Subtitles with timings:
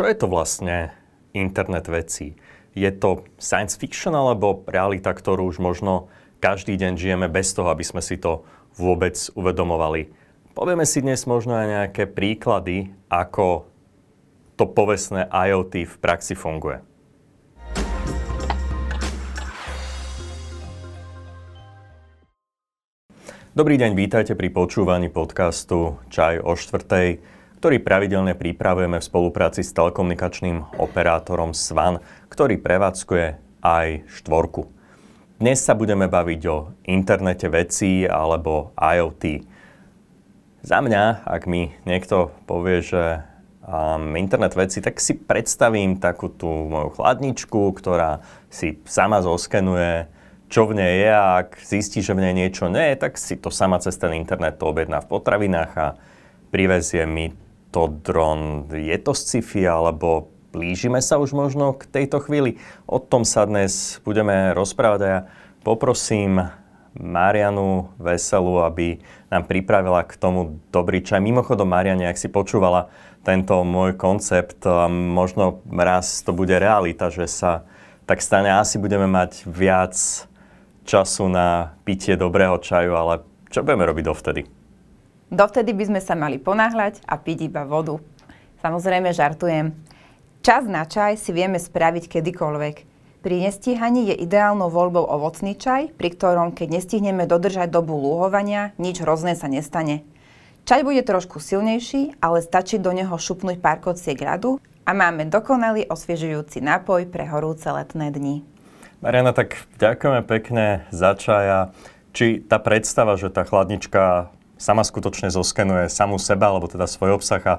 [0.00, 0.96] Čo je to vlastne
[1.36, 2.32] internet vecí?
[2.72, 6.08] Je to science fiction alebo realita, ktorú už možno
[6.40, 8.40] každý deň žijeme bez toho, aby sme si to
[8.80, 10.08] vôbec uvedomovali?
[10.56, 13.68] Povieme si dnes možno aj nejaké príklady, ako
[14.56, 16.80] to povestné IoT v praxi funguje.
[23.52, 29.76] Dobrý deň, vítajte pri počúvaní podcastu Čaj o štvrtej, ktorý pravidelne pripravujeme v spolupráci s
[29.76, 32.00] telekomunikačným operátorom SVAN,
[32.32, 34.64] ktorý prevádzkuje aj štvorku.
[35.36, 39.44] Dnes sa budeme baviť o internete vecí alebo IoT.
[40.64, 43.28] Za mňa, ak mi niekto povie, že
[43.60, 50.08] um, internet veci, tak si predstavím takú tú moju chladničku, ktorá si sama zoskenuje,
[50.48, 53.36] čo v nej je a ak zistí, že v nej niečo nie je, tak si
[53.36, 56.00] to sama cez ten internet to objedná v potravinách a
[56.48, 58.66] privezie mi to dron.
[58.70, 62.58] Je to sci-fi alebo blížime sa už možno k tejto chvíli?
[62.90, 65.20] O tom sa dnes budeme rozprávať a ja
[65.62, 66.50] poprosím
[66.98, 68.98] Marianu Veselu, aby
[69.30, 71.22] nám pripravila k tomu dobrý čaj.
[71.22, 72.90] Mimochodom, Mariane, ak si počúvala
[73.22, 77.62] tento môj koncept, možno raz to bude realita, že sa
[78.10, 79.94] tak stane, asi budeme mať viac
[80.82, 83.14] času na pitie dobrého čaju, ale
[83.54, 84.42] čo budeme robiť dovtedy?
[85.30, 88.02] Dovtedy by sme sa mali ponáhľať a piť iba vodu.
[88.66, 89.72] Samozrejme, žartujem.
[90.42, 92.76] Čas na čaj si vieme spraviť kedykoľvek.
[93.22, 99.06] Pri nestíhaní je ideálnou voľbou ovocný čaj, pri ktorom, keď nestihneme dodržať dobu lúhovania, nič
[99.06, 100.02] hrozné sa nestane.
[100.66, 105.86] Čaj bude trošku silnejší, ale stačí do neho šupnúť pár kociek ľadu a máme dokonalý
[105.86, 108.42] osviežujúci nápoj pre horúce letné dni.
[108.98, 111.70] Mariana, tak ďakujeme pekne za čaja.
[112.10, 117.40] Či tá predstava, že tá chladnička sama skutočne zoskenuje samú seba, alebo teda svoj obsah
[117.48, 117.54] a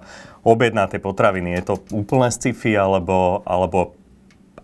[0.45, 3.97] objedná tie potraviny, je to úplné sci-fi, alebo, alebo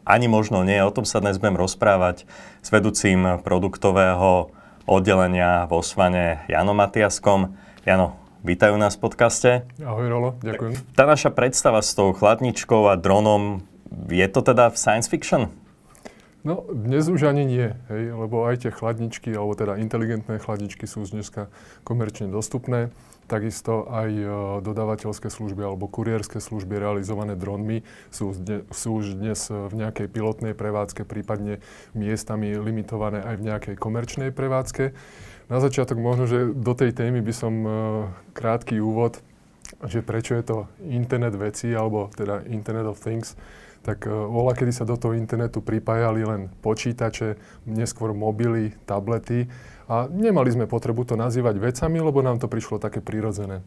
[0.05, 0.77] ani možno nie.
[0.85, 2.29] O tom sa dnes budem rozprávať
[2.61, 4.53] s vedúcim produktového
[4.87, 7.57] oddelenia vo Svane Janom Matiaskom.
[7.83, 8.15] Jano,
[8.45, 9.49] vítajú nás v podcaste.
[9.83, 10.79] Ahoj Rolo, ďakujem.
[10.95, 13.65] Tá naša predstava s tou chladničkou a dronom,
[14.07, 15.51] je to teda v science fiction?
[16.47, 21.03] No, dnes už ani nie, hej, lebo aj tie chladničky, alebo teda inteligentné chladničky sú
[21.03, 21.51] už dneska
[21.83, 22.87] komerčne dostupné.
[23.27, 24.23] Takisto aj e,
[24.63, 27.83] dodávateľské služby alebo kuriérske služby realizované dronmi
[28.15, 28.31] sú,
[28.71, 31.59] sú už dnes v nejakej pilotnej prevádzke, prípadne
[31.91, 34.95] miestami limitované aj v nejakej komerčnej prevádzke.
[35.51, 37.69] Na začiatok možno, že do tej témy by som e,
[38.31, 39.19] krátky úvod,
[39.83, 40.57] že prečo je to
[40.87, 43.35] internet veci alebo teda Internet of Things
[43.87, 49.47] tak voľa, e, kedy sa do toho internetu pripájali len počítače, neskôr mobily, tablety
[49.87, 53.63] a nemali sme potrebu to nazývať vecami, lebo nám to prišlo také prirodzené.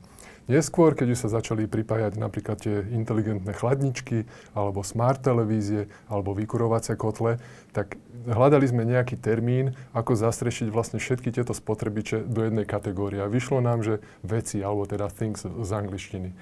[0.51, 7.41] Neskôr, keď sa začali pripájať napríklad tie inteligentné chladničky, alebo smart televízie, alebo vykurovacie kotle,
[7.71, 13.23] tak hľadali sme nejaký termín, ako zastrešiť vlastne všetky tieto spotrebiče do jednej kategórie.
[13.23, 16.35] A vyšlo nám, že veci, alebo teda things z angličtiny.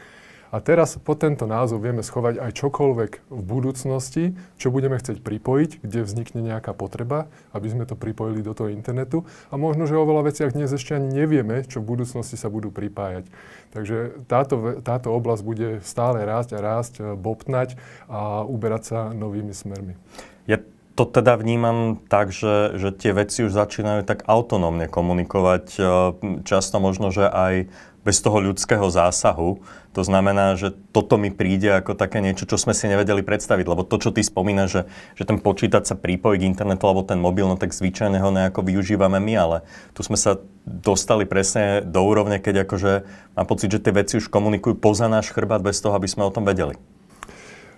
[0.48, 4.24] A teraz pod tento názov vieme schovať aj čokoľvek v budúcnosti,
[4.56, 9.28] čo budeme chcieť pripojiť, kde vznikne nejaká potreba, aby sme to pripojili do toho internetu.
[9.52, 12.72] A možno, že o veľa veciach dnes ešte ani nevieme, čo v budúcnosti sa budú
[12.72, 13.28] pripájať.
[13.76, 17.76] Takže táto, táto oblasť bude stále rásť a rásť, e, bobtnať
[18.08, 20.00] a uberať sa novými smermi.
[20.98, 25.64] To teda vnímam tak, že, že tie veci už začínajú tak autonómne komunikovať.
[25.78, 25.80] E,
[26.42, 27.70] často možno, že aj
[28.02, 29.62] bez toho ľudského zásahu.
[29.94, 33.86] To znamená, že toto mi príde ako také niečo, čo sme si nevedeli predstaviť, lebo
[33.86, 34.82] to, čo ty spomínaš, že,
[35.22, 38.66] že ten počítač sa pripojí k internetu alebo ten mobil, no tak zvyčajne ho nejako
[38.66, 39.56] využívame my, ale
[39.94, 42.92] tu sme sa dostali presne do úrovne, keď akože
[43.38, 46.34] mám pocit, že tie veci už komunikujú poza náš chrbát bez toho, aby sme o
[46.34, 46.97] tom vedeli.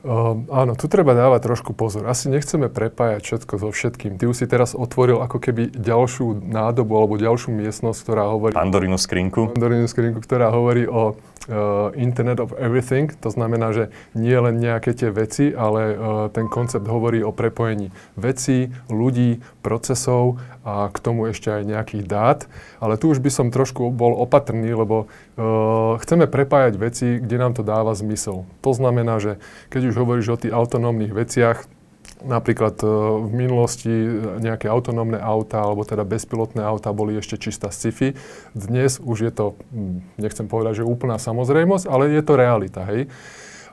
[0.01, 2.09] Uh, áno, tu treba dávať trošku pozor.
[2.09, 4.17] Asi nechceme prepájať všetko so všetkým.
[4.17, 8.57] Ty už si teraz otvoril ako keby ďalšiu nádobu alebo ďalšiu miestnosť, ktorá hovorí...
[8.57, 9.53] Pandorinu skrinku.
[9.53, 13.09] Pandorinu skrinku, ktorá hovorí o uh, Internet of Everything.
[13.25, 15.99] To znamená, že nie len nejaké tie veci, ale uh,
[16.29, 22.41] ten koncept hovorí o prepojení vecí, ľudí, procesov a k tomu ešte aj nejakých dát.
[22.83, 27.53] Ale tu už by som trošku bol opatrný, lebo uh, chceme prepájať veci, kde nám
[27.57, 28.45] to dáva zmysel.
[28.61, 29.41] To znamená, že
[29.73, 31.65] keď už hovoríš o tých autonómnych veciach,
[32.25, 32.87] napríklad e,
[33.27, 33.93] v minulosti
[34.41, 38.17] nejaké autonómne auta alebo teda bezpilotné auta boli ešte čistá sci-fi.
[38.53, 43.11] Dnes už je to, hm, nechcem povedať, že úplná samozrejmosť, ale je to realita, hej.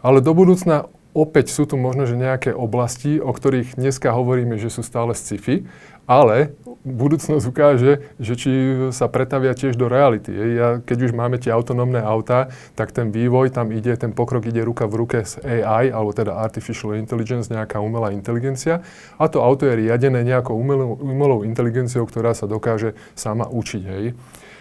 [0.06, 4.70] Ale do budúcna opäť sú tu možno, že nejaké oblasti, o ktorých dneska hovoríme, že
[4.70, 5.66] sú stále sci-fi,
[6.08, 6.56] ale
[6.88, 8.52] budúcnosť ukáže, že či
[8.96, 10.32] sa pretavia tiež do reality.
[10.32, 12.48] Ja, keď už máme tie autonómne autá,
[12.80, 16.40] tak ten vývoj tam ide, ten pokrok ide ruka v ruke s AI, alebo teda
[16.40, 18.80] Artificial Intelligence, nejaká umelá inteligencia.
[19.20, 23.84] A to auto je riadené nejakou umelou, umelou inteligenciou, ktorá sa dokáže sama učiť.
[23.84, 24.16] Hej.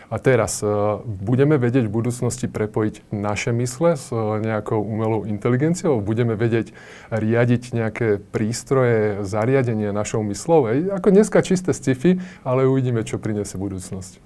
[0.06, 5.98] A teraz uh, budeme vedieť v budúcnosti prepojiť naše mysle s uh, nejakou umelou inteligenciou?
[5.98, 6.70] Budeme vedieť
[7.10, 10.70] riadiť nejaké prístroje, zariadenie našou myslou?
[10.70, 10.94] Ej?
[10.94, 14.22] Ako dneska čisté sci-fi, ale uvidíme, čo priniesie budúcnosť.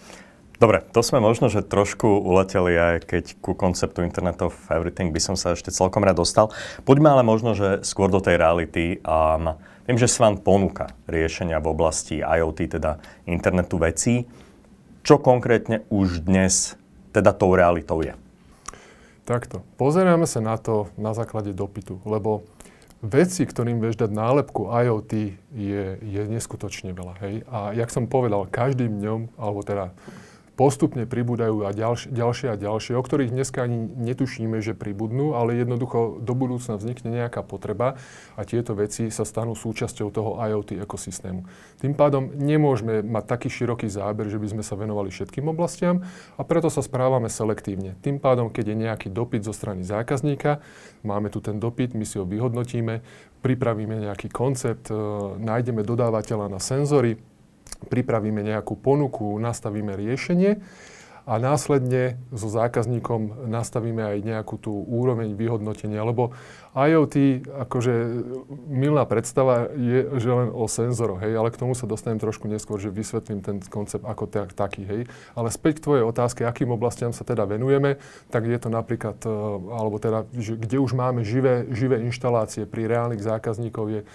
[0.61, 5.17] Dobre, to sme možno, že trošku uleteli aj keď ku konceptu Internet of Everything by
[5.17, 6.53] som sa ešte celkom rád dostal.
[6.85, 9.01] Poďme ale možno, že skôr do tej reality.
[9.01, 9.57] Um,
[9.89, 14.29] viem, že Svan ponúka riešenia v oblasti IoT, teda internetu vecí.
[15.01, 16.77] Čo konkrétne už dnes
[17.11, 18.13] teda tou realitou je?
[19.25, 19.65] Takto.
[19.81, 22.45] Pozeráme sa na to na základe dopytu, lebo
[23.01, 25.13] veci, ktorým vieš dať nálepku IoT,
[25.57, 27.15] je, je neskutočne veľa.
[27.25, 27.35] Hej?
[27.49, 29.97] A jak som povedal, každým dňom, alebo teda
[30.61, 35.57] postupne pribúdajú a ďalšie, ďalšie a ďalšie, o ktorých dneska ani netušíme, že pribudnú, ale
[35.57, 37.97] jednoducho do budúcna vznikne nejaká potreba
[38.37, 41.49] a tieto veci sa stanú súčasťou toho IoT ekosystému.
[41.81, 46.05] Tým pádom nemôžeme mať taký široký záber, že by sme sa venovali všetkým oblastiam
[46.37, 47.97] a preto sa správame selektívne.
[48.05, 50.61] Tým pádom, keď je nejaký dopyt zo strany zákazníka,
[51.01, 53.01] máme tu ten dopyt, my si ho vyhodnotíme,
[53.41, 54.95] pripravíme nejaký koncept, e,
[55.41, 57.17] nájdeme dodávateľa na senzory,
[57.89, 60.61] pripravíme nejakú ponuku, nastavíme riešenie
[61.31, 66.35] a následne so zákazníkom nastavíme aj nejakú tú úroveň vyhodnotenia, lebo
[66.75, 67.95] IoT, akože
[68.67, 72.83] milná predstava je, že len o senzoroch, hej, ale k tomu sa dostanem trošku neskôr,
[72.83, 75.03] že vysvetlím ten koncept ako tak, taký, hej.
[75.39, 78.03] Ale späť k tvojej otázke, akým oblastiam sa teda venujeme,
[78.35, 79.31] tak je to napríklad, e,
[79.71, 84.07] alebo teda, že, kde už máme živé, živé inštalácie pri reálnych zákazníkov je e,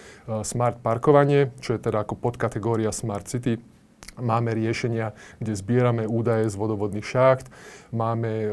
[0.44, 3.56] smart parkovanie, čo je teda ako podkategória smart city,
[4.16, 5.12] Máme riešenia,
[5.44, 7.52] kde zbierame údaje z vodovodných šácht,
[7.96, 8.50] máme e,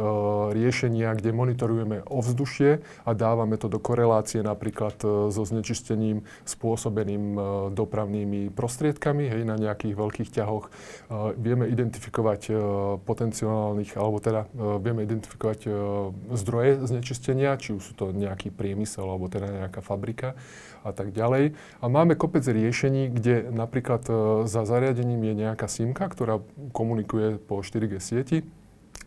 [0.54, 7.40] riešenia, kde monitorujeme ovzdušie a dávame to do korelácie napríklad e, so znečistením spôsobeným e,
[7.74, 10.66] dopravnými prostriedkami hej, na nejakých veľkých ťahoch.
[10.66, 10.70] E,
[11.38, 12.52] vieme identifikovať e,
[13.02, 15.70] potenciálnych, alebo teda e, vieme identifikovať e,
[16.38, 20.38] zdroje znečistenia, či už sú to nejaký priemysel alebo teda nejaká fabrika
[20.82, 21.54] a tak ďalej.
[21.80, 24.12] A máme kopec riešení, kde napríklad e,
[24.50, 26.42] za zariadením je nejaká SIMka, ktorá
[26.74, 28.38] komunikuje po 4G sieti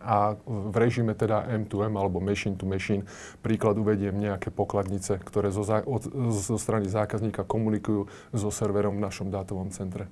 [0.02, 3.08] a v režime teda M2M alebo machine to machine.
[3.40, 6.02] Príklad uvediem nejaké pokladnice, ktoré zo, od,
[6.32, 8.06] zo strany zákazníka komunikujú
[8.36, 10.06] so serverom v našom dátovom centre.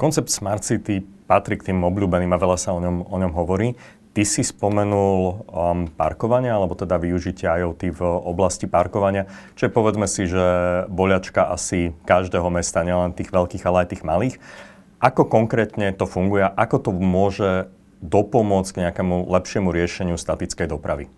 [0.00, 3.78] Koncept Smart City patrí k tým obľúbeným a veľa sa o ňom, o ňom hovorí.
[4.12, 9.24] Ty si spomenul um, parkovanie, alebo teda využitie IoT v oblasti parkovania,
[9.56, 10.44] čo je povedzme si, že
[10.92, 14.36] boľačka asi každého mesta, nielen tých veľkých, ale aj tých malých.
[15.00, 16.44] Ako konkrétne to funguje?
[16.44, 17.72] Ako to môže
[18.04, 21.08] dopomôcť k nejakému lepšiemu riešeniu statickej dopravy?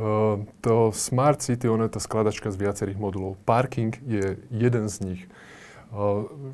[0.00, 3.36] Uh, to Smart City, ono je to skladačka z viacerých modulov.
[3.44, 5.22] Parking je jeden z nich.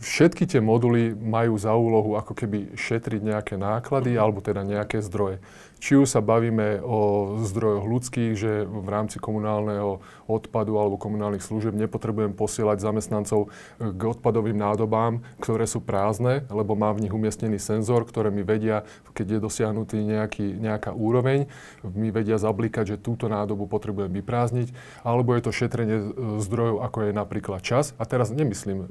[0.01, 5.45] Všetky tie moduly majú za úlohu ako keby šetriť nejaké náklady alebo teda nejaké zdroje.
[5.77, 11.77] Či už sa bavíme o zdrojoch ľudských, že v rámci komunálneho odpadu alebo komunálnych služieb
[11.77, 18.09] nepotrebujem posielať zamestnancov k odpadovým nádobám, ktoré sú prázdne, lebo mám v nich umiestnený senzor,
[18.09, 21.45] ktoré mi vedia, keď je dosiahnutý nejaký, nejaká úroveň,
[21.85, 24.73] mi vedia zablikať, že túto nádobu potrebujem vyprázdniť,
[25.05, 26.05] alebo je to šetrenie e,
[26.41, 27.93] zdrojov, ako je napríklad čas.
[28.01, 28.87] A teraz nemyslím e,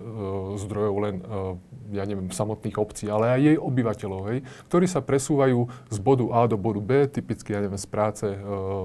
[0.60, 4.40] zdrojov len, e, ja neviem, samotných obcí, ale aj jej obyvateľov, hej,
[4.72, 8.38] ktorí sa presúvajú z bodu A do bodu B, typicky, ja neviem, z práce e,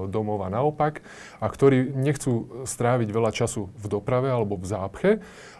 [0.09, 1.01] domov a naopak,
[1.41, 5.11] a ktorí nechcú stráviť veľa času v doprave alebo v zápche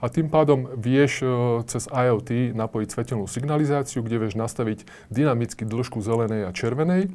[0.01, 1.27] a tým pádom vieš e,
[1.65, 7.09] cez IoT napojiť svetelnú signalizáciu, kde vieš nastaviť dynamicky dĺžku zelenej a červenej,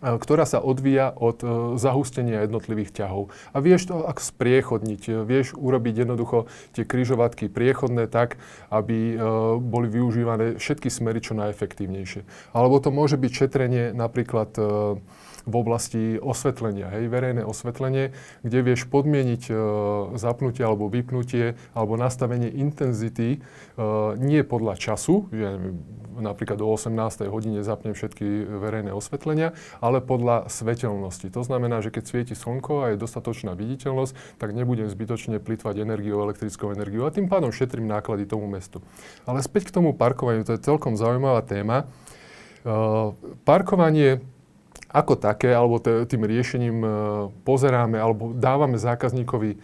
[0.00, 3.28] ktorá sa odvíja od e, zahustenia jednotlivých ťahov.
[3.52, 8.40] A vieš to ako spriechodniť, e, vieš urobiť jednoducho tie kryžovatky priechodné tak,
[8.72, 9.16] aby e,
[9.60, 12.24] boli využívané všetky smery čo najefektívnejšie.
[12.56, 14.52] Alebo to môže byť šetrenie napríklad
[15.50, 18.14] v oblasti osvetlenia, hej, verejné osvetlenie,
[18.46, 19.54] kde vieš podmieniť e,
[20.16, 23.38] zapnutie alebo vypnutie alebo nastavenie intenzity e,
[24.16, 25.58] nie podľa času, že
[26.20, 27.26] napríklad do 18.
[27.26, 31.32] hodine zapnem všetky verejné osvetlenia, ale podľa svetelnosti.
[31.32, 36.20] To znamená, že keď svieti slnko a je dostatočná viditeľnosť, tak nebudem zbytočne plitvať energiou,
[36.22, 38.84] elektrickou energiou a tým pádom šetrím náklady tomu mestu.
[39.24, 41.88] Ale späť k tomu parkovaniu, to je celkom zaujímavá téma.
[42.60, 43.16] Uh,
[43.48, 44.20] parkovanie
[44.90, 46.90] ako také, alebo tým riešením e,
[47.46, 49.58] pozeráme, alebo dávame zákazníkovi e,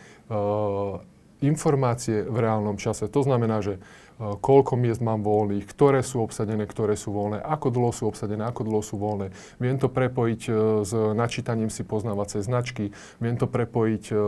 [1.42, 3.10] informácie v reálnom čase.
[3.10, 3.82] To znamená, že
[4.16, 8.64] koľko miest mám voľných, ktoré sú obsadené, ktoré sú voľné, ako dlho sú obsadené, ako
[8.64, 9.28] dlho sú voľné.
[9.60, 10.54] Viem to prepojiť eh,
[10.84, 14.18] s načítaním si poznávacej značky, viem to prepojiť eh,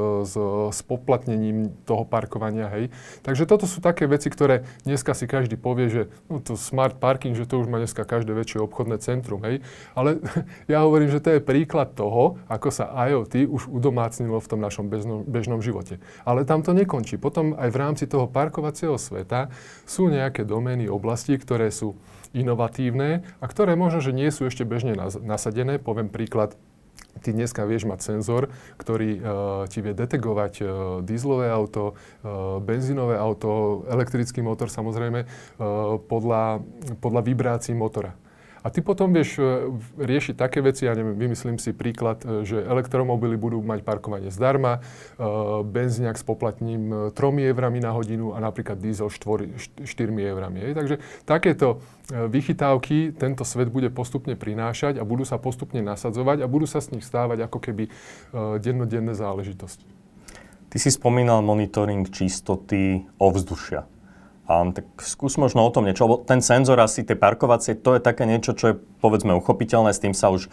[0.68, 2.92] s poplatnením toho parkovania, hej.
[3.25, 7.33] Takže toto sú také veci, ktoré dneska si každý povie, že no, to smart parking,
[7.33, 9.64] že to už má dneska každé väčšie obchodné centrum, hej.
[9.97, 10.21] Ale
[10.73, 14.92] ja hovorím, že to je príklad toho, ako sa IoT už udomácnilo v tom našom
[14.92, 15.97] bežnom, bežnom živote.
[16.28, 17.16] Ale tam to nekončí.
[17.16, 19.49] Potom aj v rámci toho parkovacieho sveta
[19.88, 21.97] sú nejaké domény, oblasti, ktoré sú
[22.37, 24.92] inovatívne a ktoré možno, že nie sú ešte bežne
[25.25, 25.80] nasadené.
[25.80, 26.61] Poviem príklad,
[27.25, 29.21] ty dneska vieš mať senzor, ktorý uh,
[29.66, 30.68] ti vie detegovať uh,
[31.02, 36.62] dízlové auto, uh, benzínové auto, elektrický motor samozrejme, uh, podľa,
[37.00, 38.14] podľa vibrácií motora.
[38.68, 42.60] A ty potom vieš e, riešiť také veci, ja neviem, vymyslím si príklad, e, že
[42.60, 44.84] elektromobily budú mať parkovanie zdarma,
[45.16, 45.25] e,
[45.64, 49.88] benzíňak s poplatním 3 eurami na hodinu a napríklad diesel 4, 4
[50.28, 50.76] eurami.
[50.76, 51.80] Takže takéto
[52.12, 57.00] vychytávky tento svet bude postupne prinášať a budú sa postupne nasadzovať a budú sa z
[57.00, 57.88] nich stávať ako keby
[58.60, 59.84] dennodenné záležitosti.
[60.68, 63.97] Ty si spomínal monitoring čistoty ovzdušia.
[64.48, 68.00] Um, tak skús možno o tom niečo, lebo ten senzor asi, tie parkovacie, to je
[68.00, 68.74] také niečo, čo je
[69.04, 70.48] povedzme uchopiteľné, s tým sa už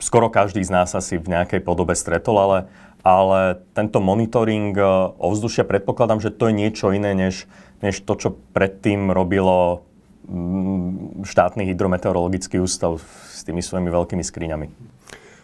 [0.00, 2.58] skoro každý z nás asi v nejakej podobe stretol, ale,
[3.04, 4.84] ale tento monitoring e,
[5.20, 7.44] ovzdušia, predpokladám, že to je niečo iné, než,
[7.84, 9.84] než to, čo predtým robilo
[10.24, 12.96] mm, štátny hydrometeorologický ústav
[13.28, 14.66] s tými svojimi veľkými skriňami.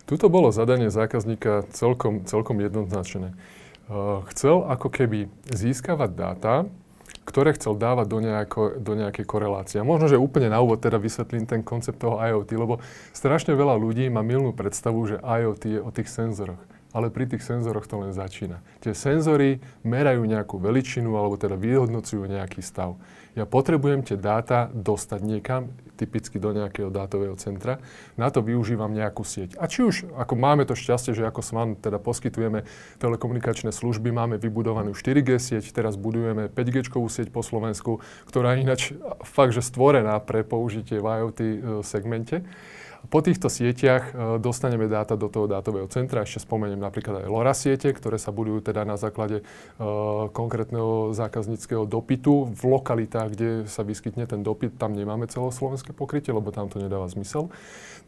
[0.08, 3.36] Tuto bolo zadanie zákazníka celkom, celkom jednoznačné.
[3.36, 3.36] E,
[4.32, 6.54] chcel ako keby získavať dáta,
[7.28, 9.76] ktoré chcel dávať do, nejako, do nejakej korelácie.
[9.76, 12.80] A možno, že úplne na úvod teda vysvetlím ten koncept toho IoT, lebo
[13.12, 17.44] strašne veľa ľudí má milnú predstavu, že IoT je o tých senzoroch ale pri tých
[17.44, 18.64] senzoroch to len začína.
[18.80, 22.96] Tie senzory merajú nejakú veličinu alebo teda vyhodnocujú nejaký stav.
[23.36, 27.82] Ja potrebujem tie dáta dostať niekam, typicky do nejakého dátového centra.
[28.14, 29.58] Na to využívam nejakú sieť.
[29.58, 32.66] A či už, ako máme to šťastie, že ako SWAN teda poskytujeme
[33.02, 39.54] telekomunikačné služby, máme vybudovanú 4G sieť, teraz budujeme 5G sieť po Slovensku, ktorá ináč fakt,
[39.54, 42.46] že stvorená pre použitie v IoT e, segmente.
[43.08, 46.28] Po týchto sieťach e, dostaneme dáta do toho dátového centra.
[46.28, 51.88] Ešte spomeniem napríklad aj LoRa siete, ktoré sa budujú teda na základe uh, konkrétneho zákazníckého
[51.88, 54.76] dopytu v lokalitách, kde sa vyskytne ten dopyt.
[54.76, 57.48] Tam nemáme celoslovenské pokrytie, lebo tam to nedáva zmysel.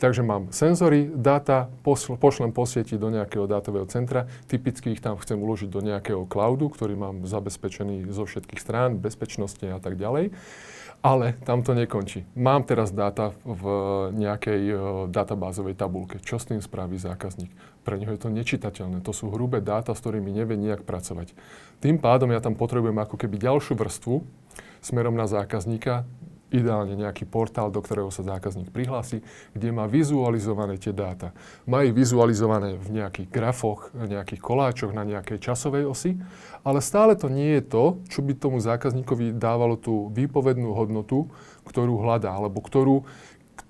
[0.00, 4.28] Takže mám senzory, dáta, pošlem po sieti do nejakého dátového centra.
[4.48, 9.76] Typicky ich tam chcem uložiť do nejakého cloudu, ktorý mám zabezpečený zo všetkých strán, bezpečnostne
[9.76, 10.32] a tak ďalej.
[11.00, 12.28] Ale tam to nekončí.
[12.36, 13.64] Mám teraz dáta v
[14.12, 14.80] nejakej uh,
[15.10, 16.22] databázovej tabulke.
[16.22, 17.50] Čo s tým spraví zákazník?
[17.82, 19.02] Pre neho je to nečitateľné.
[19.04, 21.32] To sú hrubé dáta, s ktorými nevie nejak pracovať.
[21.80, 24.22] Tým pádom ja tam potrebujem ako keby ďalšiu vrstvu
[24.80, 26.08] smerom na zákazníka,
[26.50, 29.22] ideálne nejaký portál, do ktorého sa zákazník prihlási,
[29.54, 31.30] kde má vizualizované tie dáta.
[31.64, 36.18] Má ich vizualizované v nejakých grafoch, nejakých koláčoch, na nejakej časovej osi,
[36.66, 41.30] ale stále to nie je to, čo by tomu zákazníkovi dávalo tú výpovednú hodnotu,
[41.70, 43.06] ktorú hľadá, alebo ktorú,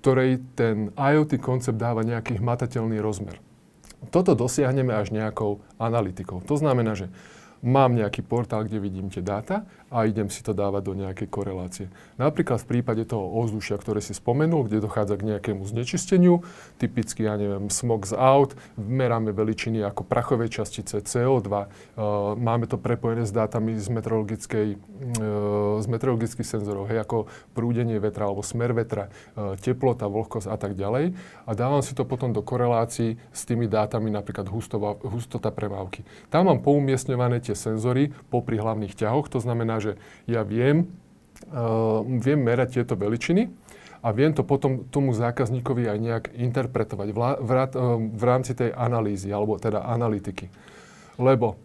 [0.01, 3.37] ktorej ten IoT koncept dáva nejaký hmatateľný rozmer.
[4.09, 6.41] Toto dosiahneme až nejakou analytikou.
[6.49, 7.13] To znamená, že
[7.61, 11.85] mám nejaký portál, kde vidím tie dáta a idem si to dávať do nejakej korelácie.
[12.15, 16.47] Napríklad v prípade toho ovzdušia, ktoré si spomenul, kde dochádza k nejakému znečisteniu,
[16.79, 21.67] typicky, ja neviem, smog z aut, meráme veličiny ako prachové častice CO2, uh,
[22.39, 28.31] máme to prepojené s dátami z, meteorologickej, uh, z meteorologických senzorov, hej, ako prúdenie vetra
[28.31, 31.19] alebo smer vetra, uh, teplota, vlhkosť a tak ďalej.
[31.43, 36.07] A dávam si to potom do korelácií s tými dátami, napríklad hustova, hustota premávky.
[36.31, 39.91] Tam mám poumiestňované tie senzory popri hlavných ťahoch, to znamená, že
[40.29, 40.85] ja viem,
[41.49, 43.49] uh, viem merať tieto veličiny
[44.01, 48.73] a viem to potom tomu zákazníkovi aj nejak interpretovať v, v, uh, v rámci tej
[48.73, 50.49] analýzy, alebo teda analytiky.
[51.21, 51.57] Lebo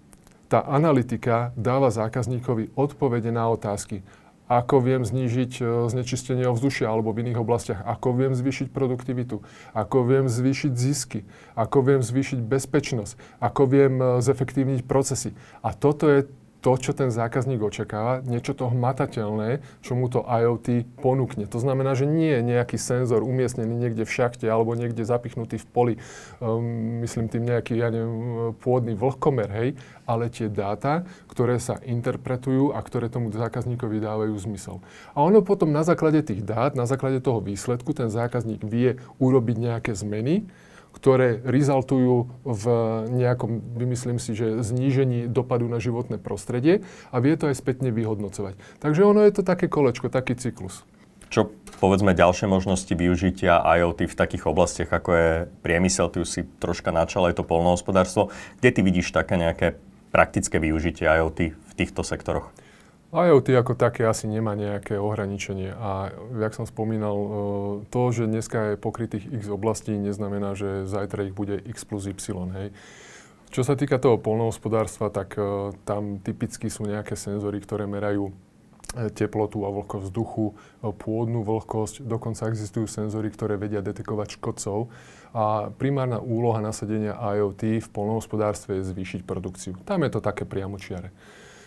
[0.47, 4.05] tá analytika dáva zákazníkovi odpovede na otázky,
[4.47, 9.43] ako viem znížiť uh, znečistenie ovzdušia alebo v iných oblastiach, ako viem zvýšiť produktivitu,
[9.75, 11.27] ako viem zvýšiť zisky,
[11.59, 15.35] ako viem zvýšiť bezpečnosť, ako viem zefektívniť procesy.
[15.67, 16.31] A toto je
[16.67, 21.47] to, čo ten zákazník očakáva, niečo to hmatateľné, čo mu to IoT ponúkne.
[21.47, 25.67] To znamená, že nie je nejaký senzor umiestnený niekde v šachte alebo niekde zapichnutý v
[25.71, 25.95] poli,
[26.43, 29.69] um, myslím tým nejaký, ja neviem, pôvodný vlhkomer, hej,
[30.11, 34.83] ale tie dáta, ktoré sa interpretujú a ktoré tomu zákazníkovi dávajú zmysel.
[35.15, 39.57] A ono potom na základe tých dát, na základe toho výsledku, ten zákazník vie urobiť
[39.71, 40.51] nejaké zmeny,
[40.97, 42.65] ktoré rezultujú v
[43.13, 46.81] nejakom, vymyslím si, že znížení dopadu na životné prostredie
[47.13, 48.57] a vie to aj spätne vyhodnocovať.
[48.81, 50.89] Takže ono je to také kolečko, taký cyklus.
[51.29, 56.41] Čo povedzme ďalšie možnosti využitia IoT v takých oblastiach, ako je priemysel, ty už si
[56.63, 58.33] troška načal aj to polnohospodárstvo.
[58.63, 59.77] Kde ty vidíš také nejaké
[60.15, 62.49] praktické využitie IoT v týchto sektoroch?
[63.17, 67.29] IoT ako také asi nemá nejaké ohraničenie a jak som spomínal, e,
[67.89, 72.21] to, že dneska je pokrytých x oblastí, neznamená, že zajtra ich bude x plus y.
[72.53, 72.77] Hej.
[73.49, 78.33] Čo sa týka toho polnohospodárstva, tak uh, tam typicky sú nejaké senzory, ktoré merajú e,
[79.15, 84.93] teplotu a vlhkosť vzduchu, pôdnu vlhkosť, dokonca existujú senzory, ktoré vedia detekovať škodcov
[85.33, 89.79] a primárna úloha nasadenia IoT v polnohospodárstve je zvýšiť produkciu.
[89.89, 91.15] Tam je to také priamočiare.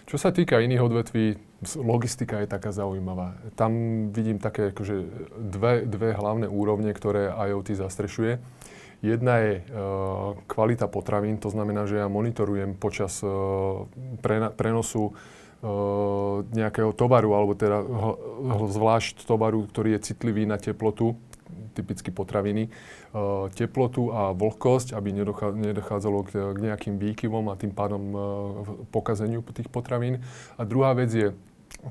[0.10, 1.38] Čo sa týka iných odvetví,
[1.78, 3.38] logistika je taká zaujímavá.
[3.54, 3.72] Tam
[4.10, 5.06] vidím také akože
[5.38, 8.42] dve, dve hlavné úrovne, ktoré IoT zastrešuje.
[9.06, 13.86] Jedna je uh, kvalita potravín, to znamená, že ja monitorujem počas uh,
[14.26, 17.86] pre, prenosu uh, nejakého tovaru, alebo teda
[18.66, 21.22] zvlášť tovaru, ktorý je citlivý na teplotu,
[21.74, 22.70] typicky potraviny,
[23.10, 25.10] Eh, teplotu a vlhkosť, aby
[25.50, 28.20] nedochádzalo k nejakým výkyvom a tým pádom eh,
[28.94, 30.22] pokazeniu tých potravín.
[30.58, 31.34] A druhá vec je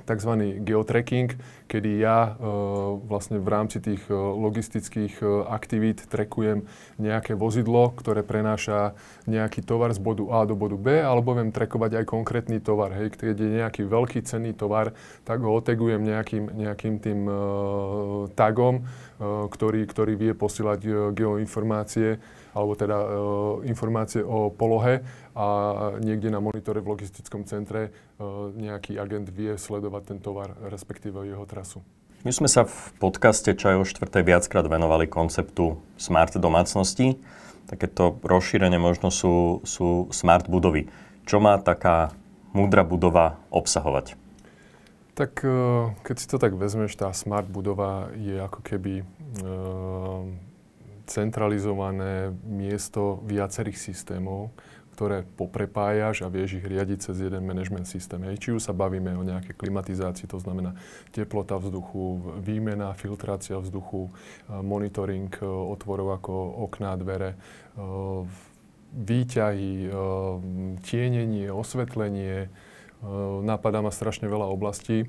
[0.04, 0.32] tzv.
[0.60, 1.32] geotracking,
[1.66, 2.44] kedy ja e,
[3.08, 6.68] vlastne v rámci tých e, logistických e, aktivít trekujem
[7.00, 8.92] nejaké vozidlo, ktoré prenáša
[9.24, 12.92] nejaký tovar z bodu A do bodu B, alebo viem trekovať aj konkrétny tovar.
[12.92, 14.92] Hej, keď je nejaký veľký cenný tovar,
[15.24, 17.20] tak ho otegujem nejakým, nejakým tým
[18.34, 18.84] tagom,
[19.50, 22.20] ktorý, ktorý vie posielať geoinformácie
[22.58, 23.08] alebo teda e,
[23.70, 25.06] informácie o polohe
[25.38, 25.46] a
[26.02, 27.90] niekde na monitore v logistickom centre e,
[28.58, 31.78] nejaký agent vie sledovať ten tovar, respektíve jeho trasu.
[32.26, 37.14] My sme sa v podcaste Čaj o štvrtej viackrát venovali konceptu smart domácnosti.
[37.70, 40.90] Takéto rozšírenie možno sú, sú smart budovy.
[41.30, 42.10] Čo má taká
[42.50, 44.18] múdra budova obsahovať?
[45.14, 49.06] Tak e, keď si to tak vezmeš, tá smart budova je ako keby
[51.08, 54.52] centralizované miesto viacerých systémov,
[54.98, 58.18] ktoré poprepájaš a vieš ich riadiť cez jeden management systém.
[58.26, 58.42] Hej.
[58.42, 60.74] Či už sa bavíme o nejakej klimatizácii, to znamená
[61.14, 64.10] teplota vzduchu, výmena, filtrácia vzduchu,
[64.50, 66.34] monitoring e, otvorov ako
[66.66, 67.86] okná, dvere, e,
[68.90, 69.90] výťahy, e,
[70.82, 72.50] tienenie, osvetlenie.
[73.46, 75.06] Napadá ma strašne veľa oblastí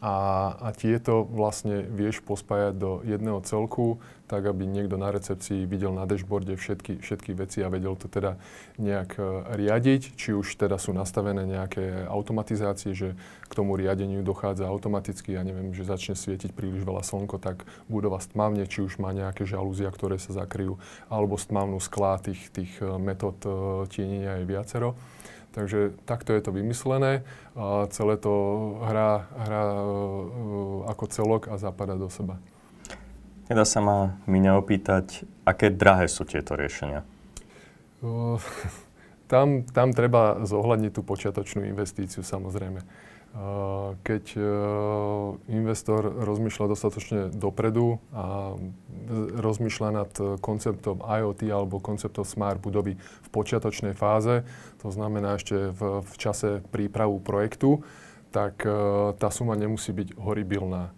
[0.00, 0.14] a,
[0.56, 3.98] a tieto vlastne vieš pospájať do jedného celku,
[4.30, 8.38] tak aby niekto na recepcii videl na dashboarde všetky, všetky veci a vedel to teda
[8.78, 9.22] nejak e,
[9.58, 13.18] riadiť, či už teda sú nastavené nejaké automatizácie, že
[13.50, 18.22] k tomu riadeniu dochádza automaticky, ja neviem, že začne svietiť príliš veľa slnko, tak budova
[18.22, 20.78] stmavne, či už má nejaké žalúzia, ktoré sa zakryjú,
[21.10, 23.50] alebo stmavnú sklá, tých, tých e, metód e,
[23.90, 24.94] tienenia je viacero.
[25.50, 27.26] Takže takto je to vymyslené
[27.58, 28.32] a celé to
[28.86, 32.38] hrá, hrá uh, ako celok a zapadá do seba.
[33.50, 37.02] Nedá sa ma mi neopýtať, aké drahé sú tieto riešenia?
[39.30, 42.82] Tam, tam treba zohľadniť tú počiatočnú investíciu samozrejme.
[44.02, 44.42] Keď e,
[45.54, 48.58] investor rozmýšľa dostatočne dopredu a
[49.38, 50.10] rozmýšľa nad
[50.42, 54.42] konceptom IoT alebo konceptom smart budovy v počiatočnej fáze,
[54.82, 57.86] to znamená ešte v, v čase prípravu projektu,
[58.34, 58.70] tak e,
[59.14, 60.90] tá suma nemusí byť horibilná.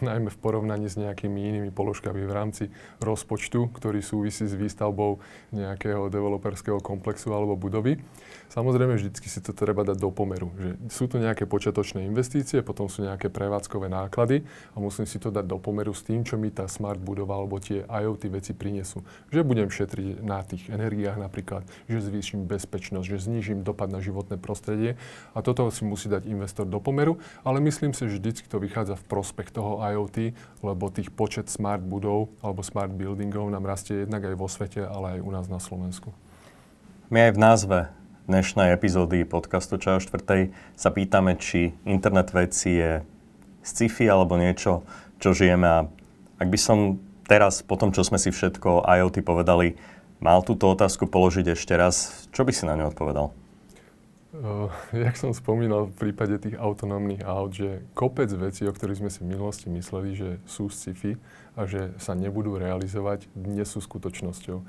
[0.00, 2.64] Najmä v porovnaní s nejakými inými položkami v rámci
[3.04, 5.20] rozpočtu, ktorý súvisí s výstavbou
[5.52, 8.00] nejakého developerského komplexu alebo budovy.
[8.48, 10.48] Samozrejme, vždycky si to treba dať do pomeru.
[10.56, 15.28] Že sú tu nejaké počiatočné investície, potom sú nejaké prevádzkové náklady a musím si to
[15.28, 19.04] dať do pomeru s tým, čo mi tá smart budova alebo tie IoT veci prinesú.
[19.28, 24.40] Že budem šetriť na tých energiách napríklad, že zvýšim bezpečnosť, že znížim dopad na životné
[24.40, 24.96] prostredie
[25.36, 28.96] a toto si musí dať investor do pomeru, ale myslím si, že vždycky to vychádza
[28.96, 34.22] v prospech toho IoT, lebo tých počet smart budov alebo smart buildingov nám rastie jednak
[34.26, 36.14] aj vo svete, ale aj u nás na Slovensku.
[37.10, 37.78] My aj v názve
[38.26, 40.50] dnešnej epizódy podcastu Čajo 4.
[40.74, 43.06] sa pýtame, či internet veci je
[43.62, 44.82] sci-fi alebo niečo,
[45.22, 45.66] čo žijeme.
[45.66, 45.78] A
[46.42, 46.98] ak by som
[47.30, 49.78] teraz, po tom, čo sme si všetko IoT povedali,
[50.18, 53.30] mal túto otázku položiť ešte raz, čo by si na ňu odpovedal?
[54.34, 54.66] Uh,
[55.06, 59.22] jak som spomínal v prípade tých autonómnych aut, že kopec vecí, o ktorých sme si
[59.22, 61.14] v minulosti mysleli, že sú sci-fi
[61.54, 64.66] a že sa nebudú realizovať, dnes sú skutočnosťou.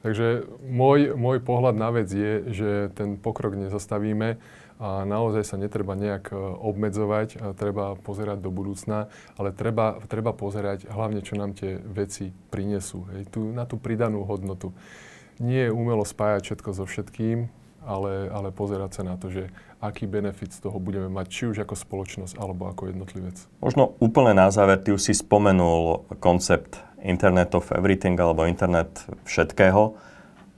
[0.00, 4.40] Takže môj, môj pohľad na vec je, že ten pokrok nezastavíme
[4.80, 10.32] a naozaj sa netreba nejak e, obmedzovať, a treba pozerať do budúcna, ale treba, treba
[10.32, 14.72] pozerať hlavne, čo nám tie veci prinesú, hej, tú, na tú pridanú hodnotu.
[15.36, 17.52] Nie je umelo spájať všetko so všetkým,
[17.84, 19.48] ale, ale pozerať sa na to, že
[19.80, 23.36] aký benefit z toho budeme mať, či už ako spoločnosť, alebo ako jednotlivec.
[23.64, 29.96] Možno úplne na záver, ty už si spomenul koncept Internet of Everything, alebo Internet všetkého.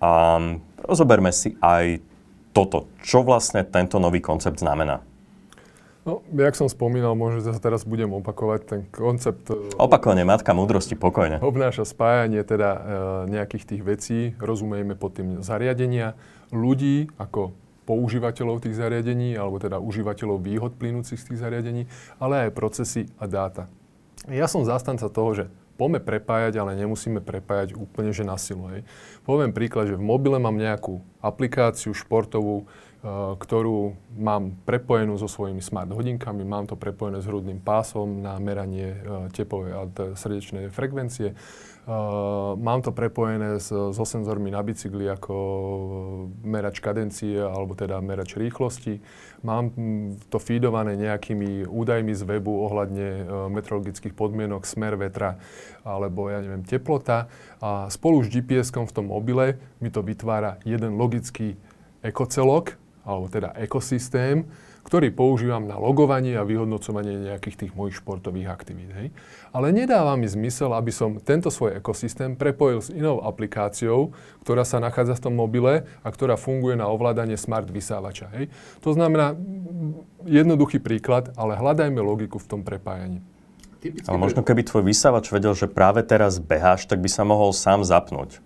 [0.03, 0.11] A
[0.83, 2.03] rozoberme si aj
[2.51, 2.91] toto.
[3.07, 5.07] Čo vlastne tento nový koncept znamená?
[6.03, 9.47] No, jak som spomínal, možno sa teraz budem opakovať, ten koncept...
[9.55, 11.39] E, Opakovane, matka múdrosti, pokojne.
[11.39, 12.81] Obnáša spájanie teda e,
[13.31, 16.19] nejakých tých vecí, rozumieme pod tým zariadenia,
[16.53, 21.91] ľudí ako používateľov tých zariadení, alebo teda užívateľov výhod plynúcich z tých zariadení,
[22.23, 23.67] ale aj procesy a dáta.
[24.31, 28.71] Ja som zastanca toho, že poďme prepájať, ale nemusíme prepájať úplne, že na silu.
[28.71, 28.87] Hej.
[29.27, 32.71] Poviem príklad, že v mobile mám nejakú aplikáciu športovú,
[33.03, 38.95] ktorú mám prepojenú so svojimi smart hodinkami, mám to prepojené s hrudným pásom na meranie
[38.95, 39.83] eh, tepovej a
[40.15, 41.35] srdečnej frekvencie.
[41.83, 45.35] Uh, mám to prepojené s, so senzormi na bicykli ako
[46.47, 49.03] merač kadencie alebo teda merač rýchlosti.
[49.43, 55.43] Mám hm, to feedované nejakými údajmi z webu ohľadne meteorologických podmienok, smer vetra
[55.83, 57.27] alebo ja neviem teplota.
[57.59, 61.59] A spolu s GPS-kom v tom mobile mi to vytvára jeden logický
[62.07, 64.47] ekocelok, alebo teda ekosystém,
[64.83, 68.91] ktorý používam na logovanie a vyhodnocovanie nejakých tých mojich športových aktivít.
[68.99, 69.09] Hej.
[69.55, 74.11] Ale nedáva mi zmysel, aby som tento svoj ekosystém prepojil s inou aplikáciou,
[74.43, 78.27] ktorá sa nachádza v tom mobile a ktorá funguje na ovládanie smart vysávača.
[78.35, 78.51] Hej.
[78.83, 79.39] To znamená,
[80.27, 83.23] jednoduchý príklad, ale hľadajme logiku v tom prepájaní.
[83.83, 87.55] Typicky ale možno keby tvoj vysávač vedel, že práve teraz beháš, tak by sa mohol
[87.55, 88.39] sám zapnúť.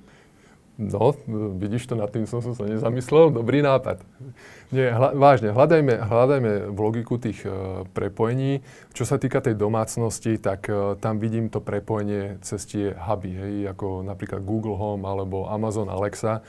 [0.77, 1.17] No,
[1.57, 3.33] vidíš to, nad tým som sa nezamyslel.
[3.33, 4.05] Dobrý nápad.
[4.69, 8.61] Nie, hla, vážne, hľadajme, hľadajme v logiku tých uh, prepojení.
[8.93, 13.55] Čo sa týka tej domácnosti, tak uh, tam vidím to prepojenie cez tie huby, hej,
[13.73, 16.45] ako napríklad Google Home alebo Amazon Alexa.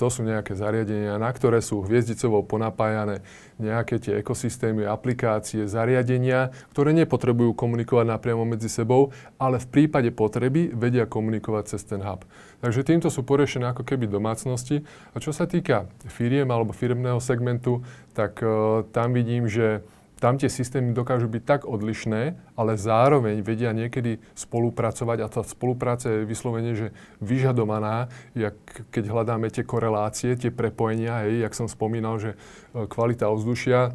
[0.00, 3.20] To sú nejaké zariadenia, na ktoré sú hviezdicovo ponapájané
[3.60, 10.72] nejaké tie ekosystémy, aplikácie, zariadenia, ktoré nepotrebujú komunikovať napriamo medzi sebou, ale v prípade potreby
[10.72, 12.24] vedia komunikovať cez ten hub.
[12.64, 14.88] Takže týmto sú porešené ako keby domácnosti.
[15.12, 17.84] A čo sa týka firiem alebo firmného segmentu,
[18.16, 19.84] tak uh, tam vidím, že
[20.20, 26.12] tam tie systémy dokážu byť tak odlišné, ale zároveň vedia niekedy spolupracovať a tá spolupráca
[26.12, 26.92] je vyslovene, že
[27.24, 28.54] vyžadovaná, jak,
[28.92, 33.90] keď hľadáme tie korelácie, tie prepojenia, hej, jak som spomínal, že e, kvalita ovzdušia e,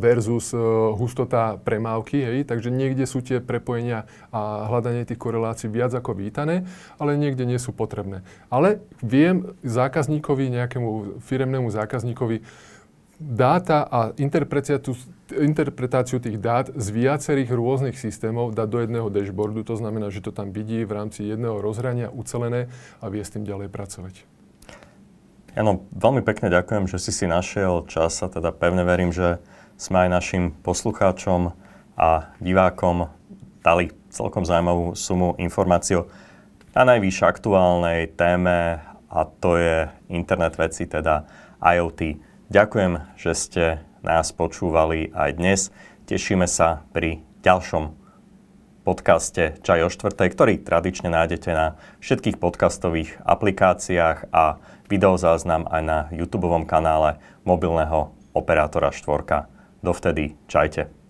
[0.00, 0.58] versus e,
[0.96, 6.64] hustota premávky, hej, takže niekde sú tie prepojenia a hľadanie tých korelácií viac ako vítané,
[6.96, 8.24] ale niekde nie sú potrebné.
[8.48, 12.40] Ale viem zákazníkovi, nejakému firemnému zákazníkovi
[13.20, 14.96] dáta a interpretáciu,
[15.34, 19.66] interpretáciu tých dát z viacerých rôznych systémov dať do jedného dashboardu.
[19.66, 22.70] To znamená, že to tam vidí v rámci jedného rozhrania ucelené
[23.02, 24.22] a vie s tým ďalej pracovať.
[25.56, 29.40] Áno, veľmi pekne ďakujem, že si si našiel čas a teda pevne verím, že
[29.80, 31.56] sme aj našim poslucháčom
[31.96, 33.08] a divákom
[33.64, 36.04] dali celkom zaujímavú sumu informácií
[36.76, 41.24] na najvyššie aktuálnej téme a to je internet veci, teda
[41.56, 42.20] IoT.
[42.52, 43.64] Ďakujem, že ste
[44.06, 45.60] nás počúvali aj dnes.
[46.06, 47.90] Tešíme sa pri ďalšom
[48.86, 55.98] podcaste Čaj o štvrtej, ktorý tradične nájdete na všetkých podcastových aplikáciách a videozáznam aj na
[56.14, 59.50] YouTube kanále mobilného operátora štvorka.
[59.82, 61.05] Dovtedy čajte.